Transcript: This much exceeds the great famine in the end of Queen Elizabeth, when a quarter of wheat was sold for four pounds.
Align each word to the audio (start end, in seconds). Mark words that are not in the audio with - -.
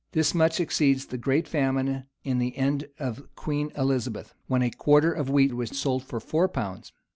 This 0.13 0.33
much 0.33 0.59
exceeds 0.59 1.05
the 1.05 1.17
great 1.19 1.47
famine 1.47 2.05
in 2.23 2.39
the 2.39 2.57
end 2.57 2.87
of 2.97 3.21
Queen 3.35 3.71
Elizabeth, 3.75 4.33
when 4.47 4.63
a 4.63 4.71
quarter 4.71 5.13
of 5.13 5.29
wheat 5.29 5.53
was 5.53 5.77
sold 5.77 6.01
for 6.03 6.19
four 6.19 6.47
pounds. 6.49 6.91